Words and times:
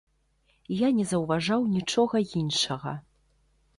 Я 0.75 0.87
не 0.99 1.05
заўважаў 1.11 1.61
нічога 1.75 2.25
іншага. 2.43 2.99